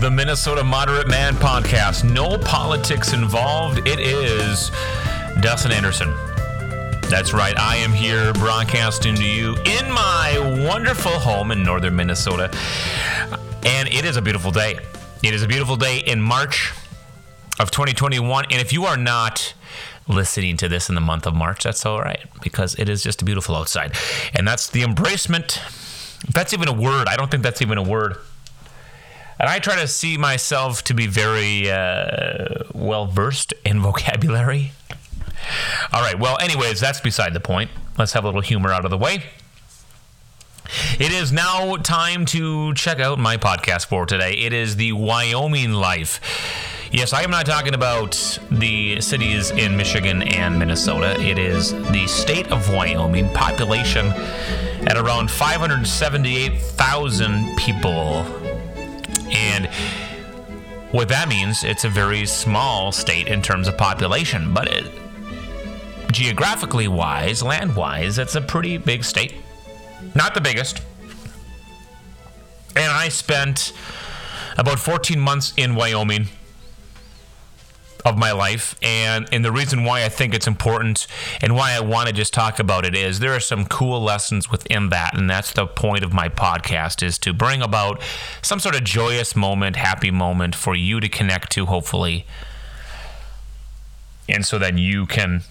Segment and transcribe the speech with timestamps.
[0.00, 2.10] The Minnesota Moderate Man podcast.
[2.10, 3.86] No politics involved.
[3.86, 4.70] It is
[5.42, 6.08] Dustin Anderson.
[7.10, 7.54] That's right.
[7.58, 12.50] I am here broadcasting to you in my wonderful home in northern Minnesota.
[13.66, 14.78] And it is a beautiful day.
[15.22, 16.72] It is a beautiful day in March
[17.58, 18.46] of 2021.
[18.50, 19.52] And if you are not
[20.08, 23.20] listening to this in the month of March, that's all right because it is just
[23.20, 23.92] a beautiful outside.
[24.32, 25.58] And that's the embracement.
[26.26, 28.16] If that's even a word, I don't think that's even a word.
[29.40, 34.72] And I try to see myself to be very uh, well versed in vocabulary.
[35.92, 37.70] All right, well, anyways, that's beside the point.
[37.96, 39.22] Let's have a little humor out of the way.
[40.98, 44.34] It is now time to check out my podcast for today.
[44.34, 46.20] It is the Wyoming Life.
[46.92, 51.18] Yes, I am not talking about the cities in Michigan and Minnesota.
[51.18, 54.08] It is the state of Wyoming, population
[54.86, 58.49] at around 578,000 people.
[59.32, 59.66] And
[60.92, 64.90] what that means, it's a very small state in terms of population, but it,
[66.10, 69.34] geographically wise, land wise, it's a pretty big state.
[70.14, 70.82] Not the biggest.
[72.76, 73.72] And I spent
[74.58, 76.28] about 14 months in Wyoming
[78.04, 81.06] of my life and and the reason why I think it's important
[81.42, 84.50] and why I want to just talk about it is there are some cool lessons
[84.50, 88.00] within that and that's the point of my podcast is to bring about
[88.42, 92.26] some sort of joyous moment, happy moment for you to connect to hopefully.
[94.28, 95.42] And so that you can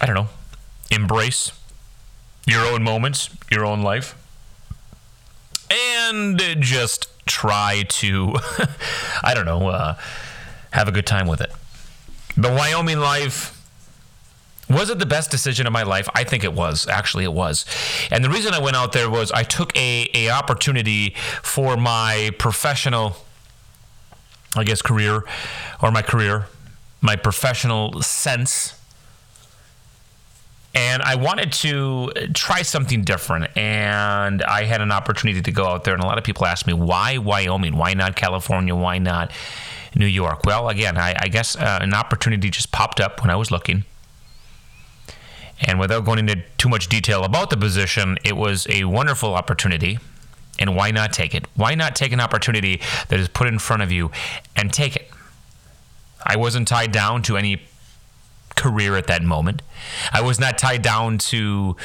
[0.00, 0.28] I don't know,
[0.90, 1.52] embrace
[2.46, 4.16] your own moments, your own life
[5.72, 8.34] and just try to
[9.22, 9.94] I don't know, uh
[10.72, 11.52] have a good time with it.
[12.36, 13.58] The Wyoming life
[14.72, 16.08] was it the best decision of my life?
[16.14, 16.88] I think it was.
[16.88, 17.66] Actually, it was.
[18.10, 22.30] And the reason I went out there was I took a, a opportunity for my
[22.38, 23.16] professional,
[24.56, 25.24] I guess, career
[25.82, 26.46] or my career,
[27.00, 28.78] my professional sense.
[30.74, 33.54] And I wanted to try something different.
[33.56, 35.92] And I had an opportunity to go out there.
[35.92, 37.76] And a lot of people ask me, why Wyoming?
[37.76, 38.74] Why not California?
[38.74, 39.32] Why not
[39.94, 40.44] New York?
[40.44, 43.84] Well, again, I, I guess uh, an opportunity just popped up when I was looking.
[45.60, 49.98] And without going into too much detail about the position, it was a wonderful opportunity.
[50.58, 51.46] And why not take it?
[51.54, 54.10] Why not take an opportunity that is put in front of you
[54.56, 55.10] and take it?
[56.24, 57.62] I wasn't tied down to any
[58.56, 59.62] career at that moment.
[60.12, 61.76] I was not tied down to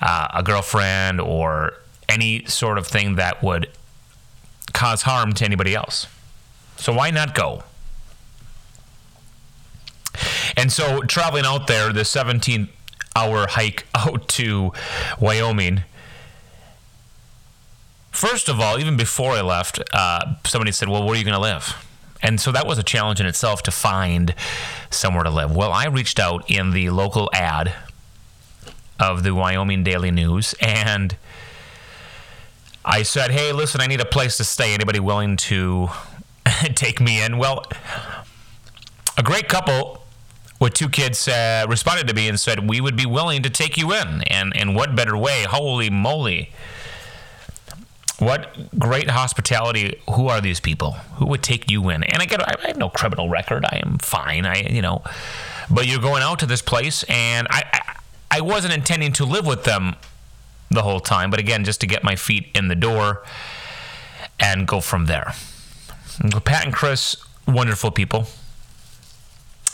[0.00, 1.74] uh, a girlfriend or
[2.08, 3.68] any sort of thing that would
[4.72, 6.06] cause harm to anybody else.
[6.76, 7.64] So why not go?
[10.56, 12.68] And so traveling out there, the 17
[13.16, 14.72] hour hike out to
[15.18, 15.82] Wyoming.
[18.10, 21.34] First of all, even before I left, uh, somebody said, Well, where are you going
[21.34, 21.84] to live?
[22.22, 24.34] And so that was a challenge in itself to find
[24.88, 25.54] somewhere to live.
[25.54, 27.74] Well, I reached out in the local ad
[28.98, 31.16] of the Wyoming Daily News and
[32.84, 34.74] I said, Hey, listen, I need a place to stay.
[34.74, 35.88] Anybody willing to
[36.74, 37.38] take me in?
[37.38, 37.64] Well,
[39.16, 40.04] a great couple
[40.60, 43.76] with two kids uh, responded to me and said, We would be willing to take
[43.76, 44.22] you in.
[44.22, 45.44] And, and what better way?
[45.44, 46.50] Holy moly.
[48.18, 50.00] What great hospitality.
[50.14, 50.92] Who are these people?
[51.16, 52.04] Who would take you in?
[52.04, 53.64] And I get, I have no criminal record.
[53.64, 54.46] I am fine.
[54.46, 55.02] I, you know,
[55.70, 57.96] but you're going out to this place, and I, I,
[58.38, 59.96] I wasn't intending to live with them
[60.70, 63.22] the whole time, but again, just to get my feet in the door
[64.38, 65.34] and go from there.
[66.18, 66.38] Mm-hmm.
[66.40, 67.16] Pat and Chris,
[67.46, 68.26] wonderful people.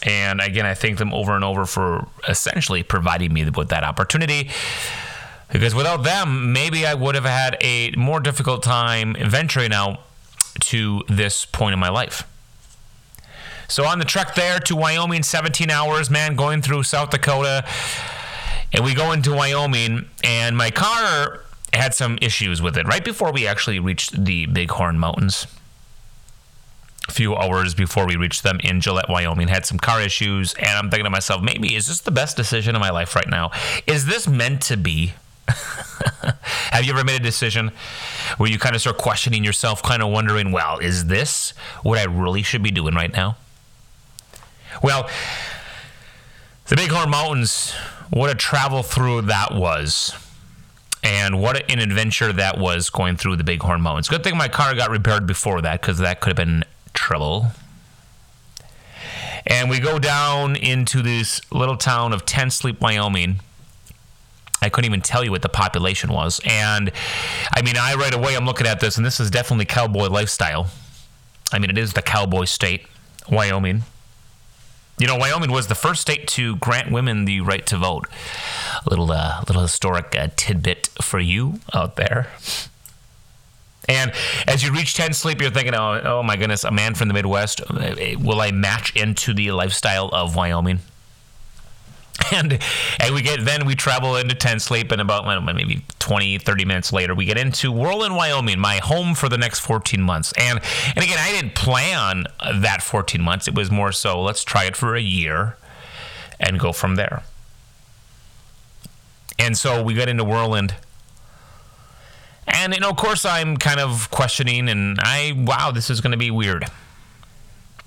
[0.03, 4.51] And again, I thank them over and over for essentially providing me with that opportunity.
[5.53, 10.01] Because without them, maybe I would have had a more difficult time venturing out
[10.60, 12.27] to this point in my life.
[13.69, 17.65] So on the trek there to Wyoming, 17 hours, man, going through South Dakota.
[18.72, 21.41] And we go into Wyoming, and my car
[21.72, 25.47] had some issues with it right before we actually reached the Bighorn Mountains
[27.10, 30.91] few hours before we reached them in Gillette, Wyoming, had some car issues, and I'm
[30.91, 33.51] thinking to myself, maybe is this the best decision of my life right now?
[33.86, 35.15] Is this meant to be?
[36.71, 37.72] Have you ever made a decision
[38.36, 41.51] where you kind of start questioning yourself, kind of wondering, well, is this
[41.83, 43.36] what I really should be doing right now?
[44.83, 45.09] Well,
[46.66, 47.72] the Bighorn Mountains,
[48.10, 50.15] what a travel through that was.
[51.03, 54.09] And what an adventure that was going through the Bighorn Mountains.
[54.09, 56.65] Good thing my car got repaired before that because that could have been
[56.95, 57.53] trouble.
[59.47, 63.41] And we go down into this little town of Ten Sleep, Wyoming.
[64.63, 66.41] I couldn't even tell you what the population was.
[66.45, 66.92] And
[67.54, 70.69] I mean, I right away I'm looking at this, and this is definitely cowboy lifestyle.
[71.53, 72.87] I mean, it is the cowboy state,
[73.28, 73.83] Wyoming.
[74.98, 78.07] You know, Wyoming was the first state to grant women the right to vote.
[78.84, 82.28] A little, uh, little historic uh, tidbit for you out there.
[83.91, 84.13] And
[84.47, 87.15] as you reach Ten Sleep, you're thinking, oh, oh my goodness, a man from the
[87.15, 90.78] Midwest, uh, will I match into the lifestyle of Wyoming?
[92.33, 92.59] and
[92.98, 96.92] and we get then we travel into Ten Sleep and about maybe 20 30 minutes
[96.92, 100.33] later we get into Worland Wyoming my home for the next 14 months.
[100.36, 100.60] And
[100.95, 103.48] and again I didn't plan that 14 months.
[103.48, 105.57] It was more so let's try it for a year
[106.39, 107.22] and go from there.
[109.39, 110.75] And so we get into Worland
[112.52, 116.12] and you know of course I'm kind of questioning and I wow this is going
[116.12, 116.64] to be weird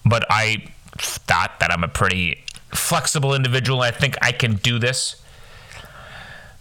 [0.06, 0.66] but I
[0.98, 2.44] thought that I'm a pretty
[2.76, 3.82] flexible individual.
[3.82, 5.22] I think I can do this.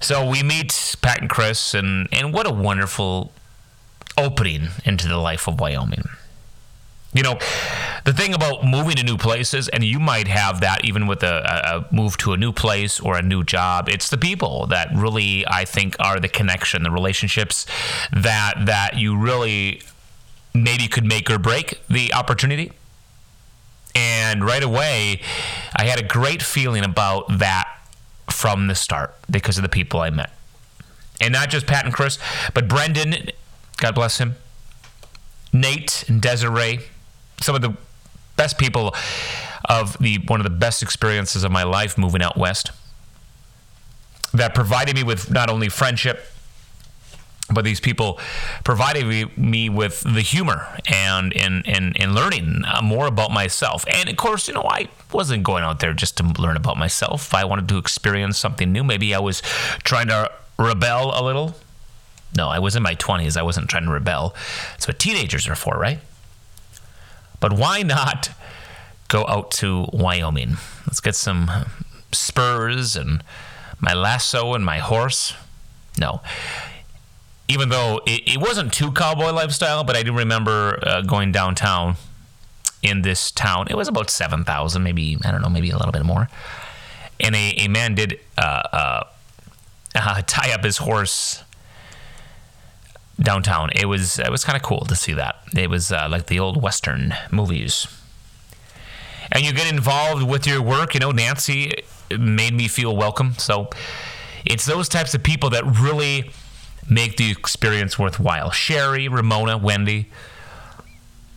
[0.01, 3.33] So we meet Pat and Chris, and, and what a wonderful
[4.19, 6.05] opening into the life of Wyoming.
[7.15, 7.39] You know,
[8.05, 11.87] the thing about moving to new places, and you might have that even with a,
[11.91, 13.89] a, move to a new place or a new job.
[13.91, 17.67] It's the people that really, I think, are the connection, the relationships
[18.13, 19.83] that that you really
[20.55, 22.73] maybe could make or break the opportunity.
[23.95, 25.21] And right away,
[25.77, 27.69] I had a great feeling about that
[28.31, 30.33] from the start because of the people I met.
[31.21, 32.19] And not just Pat and Chris,
[32.55, 33.31] but Brendan,
[33.77, 34.37] God bless him,
[35.53, 36.81] Nate and Desiree,
[37.43, 37.77] some of the
[38.37, 38.95] best people
[39.67, 42.71] of the one of the best experiences of my life moving out west
[44.33, 46.25] that provided me with not only friendship
[47.53, 48.19] but these people
[48.65, 53.85] provided me with the humor and and and, and learning more about myself.
[53.89, 57.35] And of course, you know, I wasn't going out there just to learn about myself.
[57.35, 58.85] I wanted to experience something new.
[58.85, 59.43] Maybe I was
[59.85, 61.55] trying to rebel a little.
[62.35, 63.37] No, I was in my 20s.
[63.37, 64.35] I wasn't trying to rebel.
[64.71, 65.99] That's what teenagers are for, right?
[67.43, 68.31] But why not
[69.09, 70.57] go out to Wyoming?
[70.87, 71.51] Let's get some
[72.13, 73.23] spurs and
[73.81, 75.35] my lasso and my horse.
[75.99, 76.23] No
[77.53, 81.97] even though it, it wasn't too cowboy lifestyle, but I do remember uh, going downtown
[82.83, 83.67] in this town.
[83.69, 86.29] It was about 7,000, maybe, I don't know, maybe a little bit more.
[87.21, 89.05] And a, a man did uh,
[89.95, 91.45] uh, tie up his horse
[93.23, 93.71] downtown.
[93.75, 95.37] It was it was kind of cool to see that.
[95.57, 97.87] It was uh, like the old western movies.
[99.31, 100.95] And you get involved with your work.
[100.95, 101.73] You know, Nancy
[102.11, 103.35] made me feel welcome.
[103.39, 103.71] So
[104.45, 106.31] it's those types of people that really
[106.89, 108.51] make the experience worthwhile.
[108.51, 110.11] Sherry, Ramona, Wendy,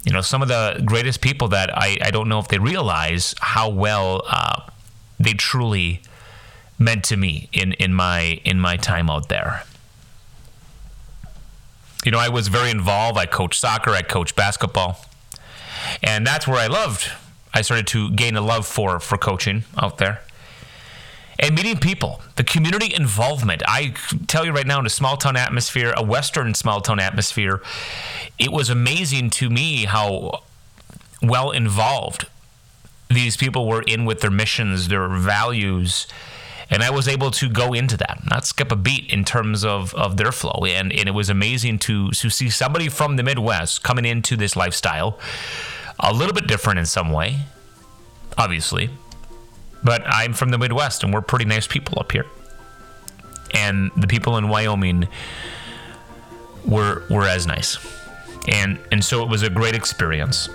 [0.04, 3.34] you know, some of the greatest people that I, I don't know if they realize
[3.40, 4.62] how well uh,
[5.20, 6.02] they truly
[6.78, 9.64] meant to me in, in my in my time out there.
[12.06, 13.18] You know, I was very involved.
[13.18, 15.06] I coached soccer, I coached basketball.
[16.02, 17.12] And that's where I loved.
[17.54, 20.22] I started to gain a love for for coaching out there
[21.40, 23.62] and meeting people, the community involvement.
[23.68, 23.94] I
[24.28, 27.62] tell you right now, in a small town atmosphere, a Western small town atmosphere,
[28.40, 30.44] it was amazing to me how
[31.22, 32.28] well involved
[33.10, 36.08] these people were in with their missions, their values.
[36.70, 39.94] And I was able to go into that, not skip a beat in terms of,
[39.94, 40.66] of their flow.
[40.66, 44.56] And, and it was amazing to, to see somebody from the Midwest coming into this
[44.56, 45.20] lifestyle,
[46.00, 47.42] a little bit different in some way,
[48.38, 48.90] obviously,
[49.84, 52.26] but I'm from the Midwest, and we're pretty nice people up here.
[53.54, 55.08] And the people in Wyoming
[56.66, 57.78] were were as nice,
[58.48, 60.50] and and so it was a great experience.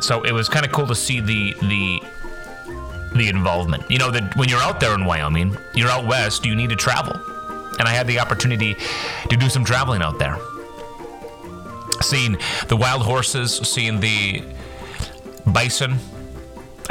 [0.00, 2.00] So it was kind of cool to see the the
[3.14, 3.90] the involvement.
[3.90, 6.76] You know that when you're out there in Wyoming, you're out west, you need to
[6.76, 7.14] travel,
[7.78, 8.76] and I had the opportunity
[9.28, 10.38] to do some traveling out there,
[12.00, 12.36] seeing
[12.68, 14.42] the wild horses, seeing the
[15.46, 15.98] bison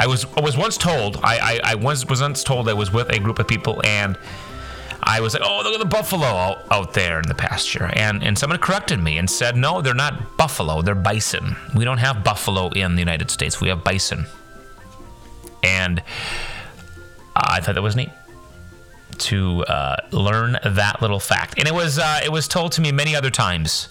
[0.00, 2.92] I was I was once told I, I, I was was once told I was
[2.92, 4.18] with a group of people and
[5.06, 7.90] I was like, oh, look at the buffalo out, out there in the pasture.
[7.92, 11.56] And, and someone corrected me and said, no, they're not buffalo, they're bison.
[11.74, 14.24] We don't have buffalo in the United States, we have bison.
[15.64, 16.02] And
[17.34, 18.10] I thought that was neat
[19.16, 21.58] to uh, learn that little fact.
[21.58, 23.88] And it was, uh, it was told to me many other times.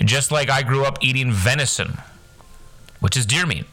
[0.00, 1.98] Just like I grew up eating venison,
[3.00, 3.66] which is deer meat.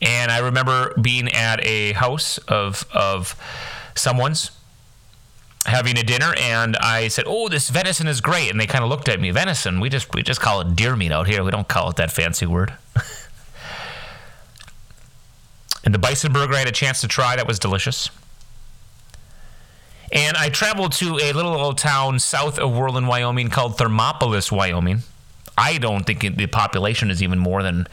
[0.00, 3.34] And I remember being at a house of of
[3.94, 4.50] someone's
[5.64, 8.90] having a dinner and I said, "Oh, this venison is great." And they kind of
[8.90, 9.80] looked at me, "Venison?
[9.80, 11.42] We just we just call it deer meat out here.
[11.42, 12.74] We don't call it that fancy word."
[15.84, 18.10] and the bison burger I had a chance to try that was delicious.
[20.12, 25.02] And I traveled to a little old town south of Worland, Wyoming called Thermopolis, Wyoming.
[25.56, 27.86] I don't think the population is even more than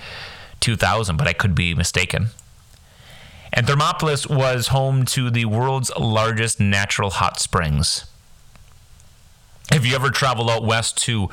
[0.59, 2.27] 2,000, but I could be mistaken.
[3.53, 8.05] And Thermopolis was home to the world's largest natural hot springs.
[9.71, 11.29] If you ever travel out west to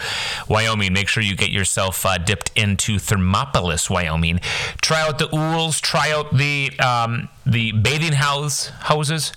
[0.47, 4.40] Wyoming, make sure you get yourself uh, dipped into Thermopolis, Wyoming.
[4.83, 5.81] Try out the ools.
[5.81, 9.33] Try out the um, the bathing house houses.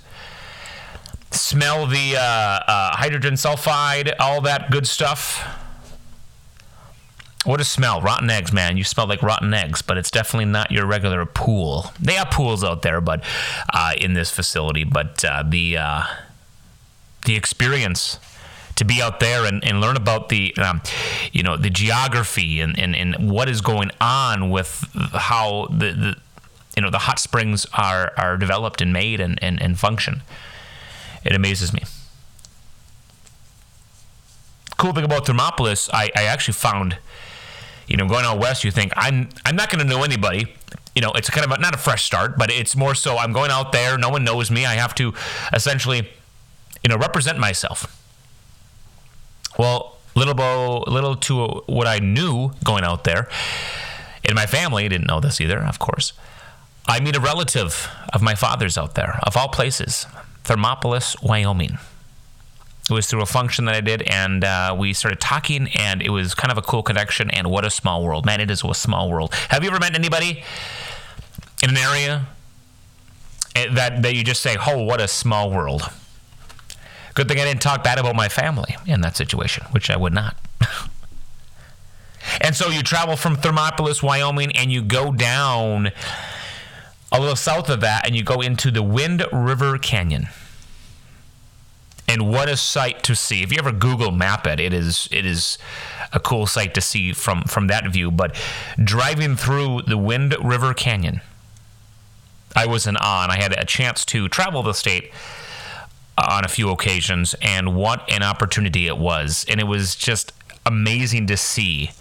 [1.32, 5.48] Smell the uh, uh, hydrogen sulfide, all that good stuff.
[7.46, 8.02] What a smell!
[8.02, 8.76] Rotten eggs, man.
[8.76, 11.94] You smell like rotten eggs, but it's definitely not your regular pool.
[12.00, 13.24] They have pools out there, but
[13.74, 16.04] uh, in this facility, but uh, the uh,
[17.26, 18.20] the experience
[18.80, 20.82] to be out there and, and learn about the um,
[21.34, 26.16] you know the geography and, and, and what is going on with how the, the
[26.78, 30.22] you know the hot springs are are developed and made and, and, and function.
[31.26, 31.84] It amazes me.
[34.78, 36.98] Cool thing about Thermopolis, I, I actually found,
[37.86, 40.56] you know, going out west, you think I'm I'm not going to know anybody.
[40.96, 43.34] You know, it's kind of a, not a fresh start, but it's more so I'm
[43.34, 43.98] going out there.
[43.98, 44.66] No one knows me.
[44.66, 45.14] I have to
[45.52, 46.10] essentially,
[46.82, 47.98] you know, represent myself
[49.60, 53.28] well, little bo, little to what I knew going out there,
[54.24, 56.14] and my family didn't know this either, of course.
[56.88, 60.08] I meet a relative of my father's out there, of all places,
[60.46, 61.78] Thermopolis, Wyoming.
[62.90, 66.10] It was through a function that I did, and uh, we started talking, and it
[66.10, 67.30] was kind of a cool connection.
[67.30, 68.40] And what a small world, man!
[68.40, 69.34] It is a small world.
[69.50, 70.42] Have you ever met anybody
[71.62, 72.28] in an area
[73.56, 75.84] eh, that that you just say, "Oh, what a small world"?
[77.20, 80.14] Good thing I didn't talk bad about my family in that situation, which I would
[80.14, 80.38] not.
[82.40, 85.92] and so you travel from Thermopolis, Wyoming, and you go down
[87.12, 90.30] a little south of that, and you go into the Wind River Canyon.
[92.08, 93.44] And what a sight to see!
[93.44, 95.58] If you ever Google map it, it is it is
[96.14, 98.12] a cool sight to see from from that view.
[98.12, 98.34] But
[98.82, 101.20] driving through the Wind River Canyon,
[102.56, 105.12] I was in awe, and I had a chance to travel the state
[106.20, 109.46] Uh, on a few occasions, and what an opportunity it was.
[109.48, 110.34] And it was just
[110.66, 111.92] amazing to see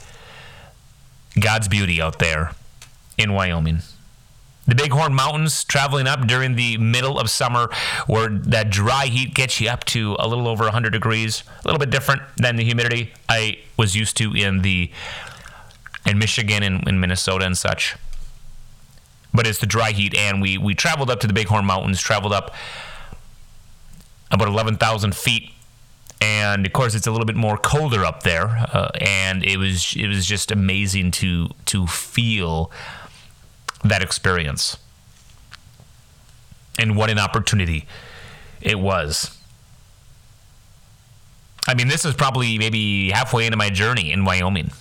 [1.39, 2.51] God's beauty out there
[3.17, 3.79] in Wyoming.
[4.67, 7.71] The Bighorn Mountains, traveling up during the middle of summer,
[8.09, 11.79] where that dry heat gets you up to a little over 100 degrees, a little
[11.79, 14.91] bit different than the humidity I was used to in the
[16.05, 17.95] in Michigan and in Minnesota and such.
[19.33, 22.33] But it's the dry heat, and we we traveled up to the Bighorn Mountains, traveled
[22.33, 22.53] up
[24.31, 25.53] about 11,000 feet.
[26.21, 29.95] And of course, it's a little bit more colder up there, uh, and it was
[29.97, 32.73] it was just amazing to to feel
[33.85, 34.79] that experience.
[36.77, 37.87] And what an opportunity
[38.61, 39.39] it was.
[41.69, 44.73] I mean, this is probably maybe halfway into my journey in Wyoming.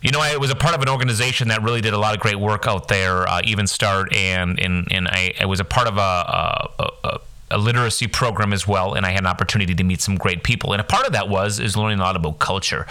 [0.00, 2.20] You know, I was a part of an organization that really did a lot of
[2.20, 5.88] great work out there, uh, Even Start, and and, and I, I was a part
[5.88, 9.82] of a, a, a, a, literacy program as well, and I had an opportunity to
[9.82, 10.72] meet some great people.
[10.72, 12.86] And a part of that was is learning a lot about culture.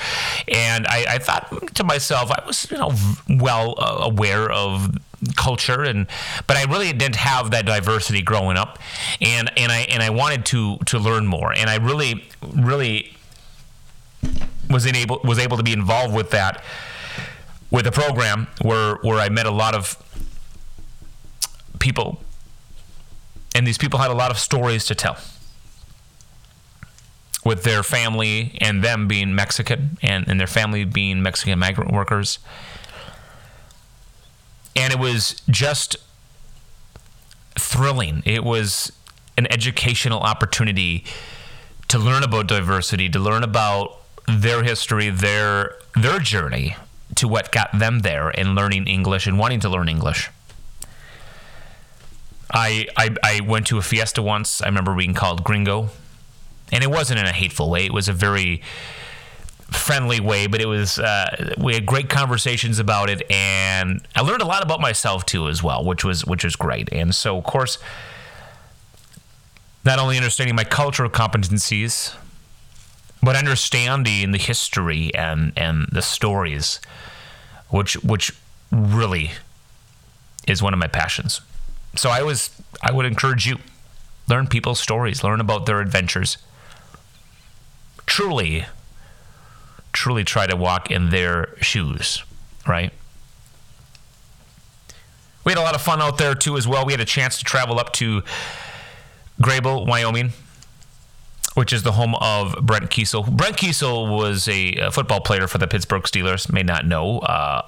[0.50, 2.94] And I, I thought to myself, I was you know
[3.30, 4.98] well uh, aware of
[5.36, 6.06] culture and
[6.46, 8.78] but I really didn't have that diversity growing up
[9.20, 12.24] and and I and I wanted to to learn more and I really
[12.54, 13.18] really
[14.70, 16.64] was able was able to be involved with that
[17.70, 19.98] with a program where where I met a lot of
[21.80, 22.22] people,
[23.54, 25.18] and these people had a lot of stories to tell.
[27.46, 32.40] With their family and them being Mexican, and, and their family being Mexican migrant workers.
[34.76, 35.96] And it was just
[37.58, 38.22] thrilling.
[38.26, 38.92] It was
[39.38, 41.06] an educational opportunity
[41.88, 46.76] to learn about diversity, to learn about their history, their their journey,
[47.18, 50.30] to what got them there in learning English and wanting to learn English.
[52.52, 54.62] I, I, I went to a fiesta once.
[54.62, 55.90] I remember being called gringo.
[56.72, 57.86] And it wasn't in a hateful way.
[57.86, 58.62] It was a very
[59.72, 64.42] friendly way, but it was uh, we had great conversations about it, and I learned
[64.42, 66.90] a lot about myself too as well, which was which was great.
[66.92, 67.78] And so, of course,
[69.86, 72.16] not only understanding my cultural competencies,
[73.22, 76.80] but understanding the history and and the stories,
[77.70, 78.32] which which
[78.72, 79.32] really
[80.48, 81.42] is one of my passions.
[81.96, 82.50] So I was
[82.82, 83.58] I would encourage you
[84.28, 86.38] learn people's stories, learn about their adventures.
[88.06, 88.66] Truly
[89.98, 92.24] truly try to walk in their shoes,
[92.68, 92.94] right?
[95.44, 96.86] We had a lot of fun out there too as well.
[96.86, 98.22] We had a chance to travel up to
[99.42, 100.34] Greybull, Wyoming,
[101.58, 103.36] which is the home of Brent Keisel.
[103.36, 106.54] Brent Keisel was a, football player for the Pittsburgh Steelers.
[106.54, 107.18] May not know.
[107.18, 107.64] Uh,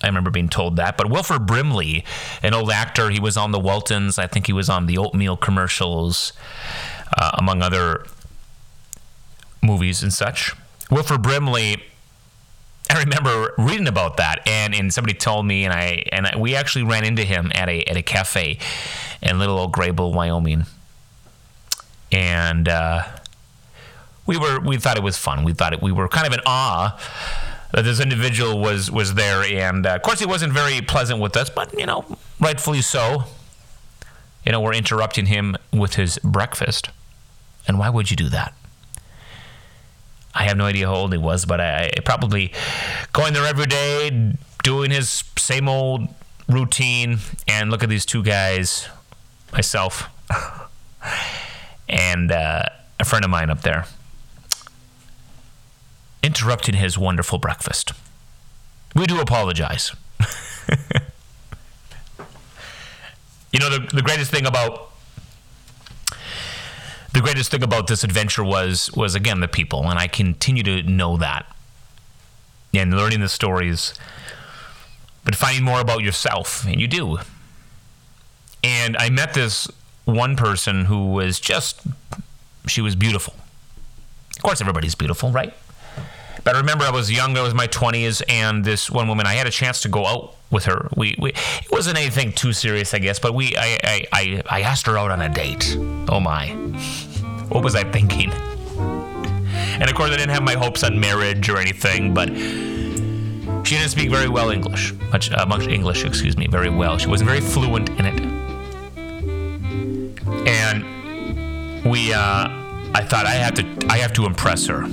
[0.00, 0.96] I remember being told that.
[0.96, 2.04] But Wilford Brimley,
[2.44, 4.20] an old actor, he was on the Waltons.
[4.20, 6.32] I think he was on the oatmeal commercials,
[7.18, 8.06] uh, among other
[9.60, 10.54] movies and such.
[10.88, 11.82] Wilford Brimley.
[12.88, 16.54] I remember reading about that, and, and somebody told me, and I and I, we
[16.54, 18.58] actually ran into him at a at a cafe
[19.20, 20.66] in little old Greybull, Wyoming,
[22.12, 23.02] and uh,
[24.26, 25.44] we were we thought it was fun.
[25.44, 26.98] We thought it, we were kind of in awe
[27.72, 31.36] that this individual was was there, and uh, of course he wasn't very pleasant with
[31.36, 32.04] us, but you know,
[32.40, 33.24] rightfully so.
[34.46, 36.90] You know, we're interrupting him with his breakfast,
[37.66, 38.54] and why would you do that?
[40.34, 42.52] I have no idea how old he was, but I, I probably
[43.12, 46.08] going there every day, doing his same old
[46.48, 48.88] routine, and look at these two guys,
[49.52, 50.08] myself,
[51.88, 52.64] and uh,
[53.00, 53.86] a friend of mine up there
[56.24, 57.92] interrupting his wonderful breakfast.
[58.96, 59.94] We do apologize.
[63.52, 64.90] you know, the, the greatest thing about
[67.12, 70.82] the greatest thing about this adventure was was again the people, and I continue to
[70.82, 71.46] know that.
[72.72, 73.94] And learning the stories,
[75.24, 77.18] but finding more about yourself, and you do.
[78.64, 79.68] And I met this
[80.06, 81.82] one person who was just
[82.66, 83.34] she was beautiful.
[84.36, 85.54] Of course everybody's beautiful, right?
[86.44, 89.26] But I remember I was young, I was in my 20s, and this one woman,
[89.26, 90.88] I had a chance to go out with her.
[90.94, 94.60] We, we It wasn't anything too serious, I guess, but we I, I, I, I
[94.60, 95.74] asked her out on a date.
[96.08, 96.48] Oh my.
[97.48, 98.30] What was I thinking?
[98.30, 103.90] And of course, I didn't have my hopes on marriage or anything, but she didn't
[103.90, 106.98] speak very well English, much, uh, much English, excuse me, very well.
[106.98, 108.20] She wasn't very fluent in it.
[110.46, 112.48] And we, uh,
[112.94, 114.86] I thought I have to, I have to impress her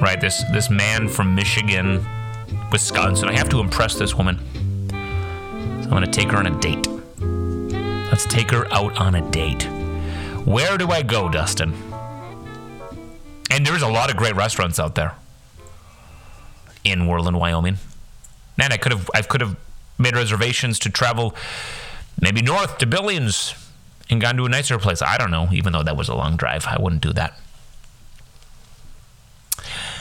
[0.00, 0.20] right?
[0.20, 2.04] This this man from Michigan,
[2.72, 3.28] Wisconsin.
[3.28, 4.38] I have to impress this woman.
[5.82, 6.86] So I'm to take her on a date.
[8.10, 9.64] Let's take her out on a date.
[10.44, 11.74] Where do I go, Dustin?
[13.50, 15.14] And there's a lot of great restaurants out there
[16.84, 17.78] in Worland, Wyoming.
[18.56, 19.56] Man, I could have I could have
[19.98, 21.34] made reservations to travel
[22.20, 23.54] maybe north to Billings
[24.10, 25.02] and gone to a nicer place.
[25.02, 26.66] I don't know, even though that was a long drive.
[26.66, 27.38] I wouldn't do that.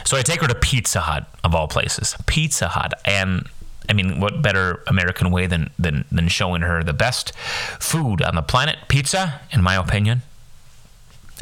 [0.07, 3.45] So I take her to Pizza Hut of all places, Pizza Hut, and
[3.89, 7.35] I mean, what better American way than than than showing her the best
[7.77, 8.77] food on the planet?
[8.87, 10.21] Pizza, in my opinion.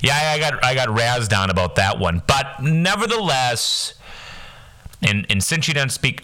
[0.00, 3.94] yeah, I got I got razzed on about that one, but nevertheless,
[5.02, 6.22] and and since she didn't speak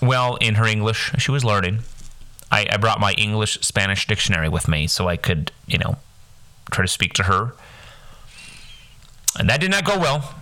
[0.00, 1.80] well in her English, she was learning.
[2.50, 5.98] I, I brought my English Spanish dictionary with me so I could, you know,
[6.70, 7.52] try to speak to her
[9.38, 10.34] and that did not go well,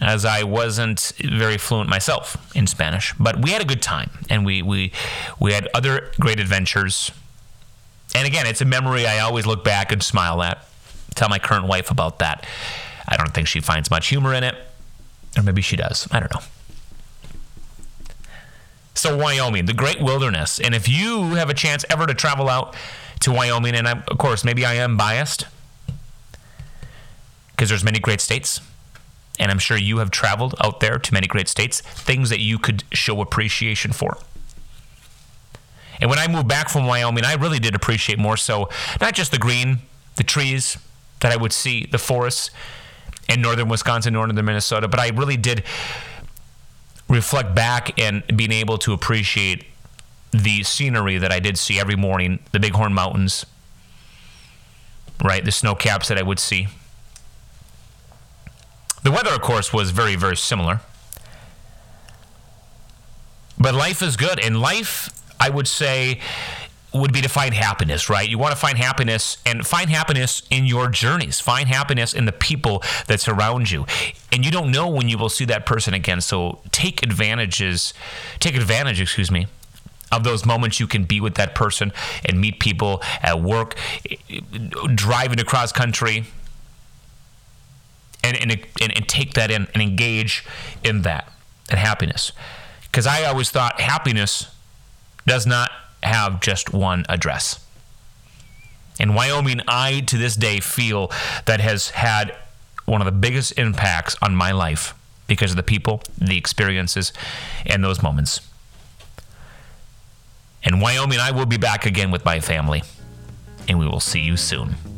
[0.00, 3.14] as I wasn't very fluent myself in Spanish.
[3.18, 4.92] But we had a good time, and we we
[5.38, 7.10] we had other great adventures.
[8.14, 10.66] And again, it's a memory I always look back and smile at.
[11.14, 12.46] Tell my current wife about that.
[13.06, 14.54] I don't think she finds much humor in it,
[15.36, 16.08] or maybe she does.
[16.10, 16.40] I don't know.
[18.94, 22.74] So Wyoming, the great wilderness, and if you have a chance ever to travel out
[23.20, 25.46] to Wyoming, and I, of course maybe I am biased
[27.58, 28.60] because there's many great states
[29.40, 32.56] and I'm sure you have traveled out there to many great states, things that you
[32.56, 34.16] could show appreciation for.
[36.00, 38.68] And when I moved back from Wyoming, I really did appreciate more so
[39.00, 39.78] not just the green,
[40.14, 40.78] the trees
[41.20, 42.52] that I would see, the forests
[43.28, 45.64] in northern Wisconsin, northern Minnesota, but I really did
[47.08, 49.64] reflect back and being able to appreciate
[50.30, 53.44] the scenery that I did see every morning, the Bighorn Mountains,
[55.24, 55.44] right?
[55.44, 56.68] The snow caps that I would see.
[59.02, 60.80] The weather, of course, was very, very similar.
[63.58, 64.38] But life is good.
[64.38, 66.20] And life, I would say,
[66.92, 68.28] would be to find happiness, right?
[68.28, 71.38] You want to find happiness and find happiness in your journeys.
[71.38, 73.84] Find happiness in the people that surround you.
[74.32, 76.20] And you don't know when you will see that person again.
[76.20, 77.92] So take advantages,
[78.40, 79.46] take advantage, excuse me,
[80.10, 81.92] of those moments you can be with that person
[82.24, 83.76] and meet people at work,
[84.94, 86.24] driving across country,
[88.36, 90.44] and, and, and, and take that in and engage
[90.84, 91.32] in that
[91.70, 92.32] and happiness.
[92.82, 94.48] Because I always thought happiness
[95.26, 95.70] does not
[96.02, 97.64] have just one address.
[98.98, 101.10] In Wyoming, I to this day feel
[101.46, 102.36] that has had
[102.84, 104.94] one of the biggest impacts on my life
[105.26, 107.12] because of the people, the experiences,
[107.66, 108.40] and those moments.
[110.64, 112.82] And Wyoming, I will be back again with my family.
[113.68, 114.97] And we will see you soon.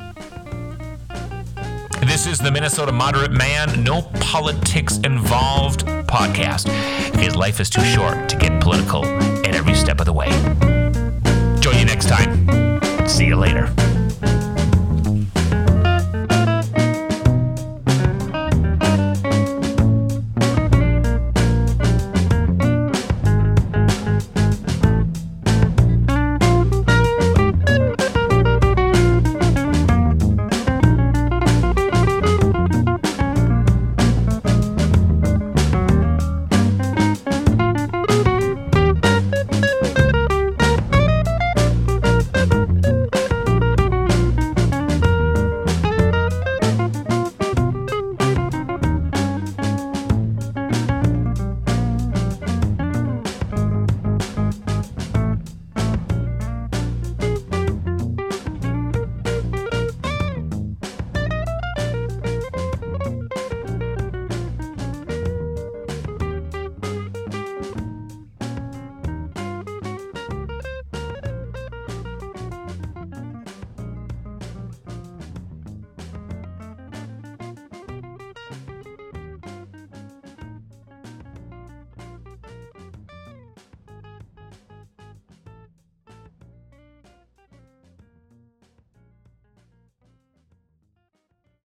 [2.02, 6.64] This is the Minnesota Moderate Man, no politics involved podcast.
[7.12, 10.69] Because life is too short to get political at every step of the way.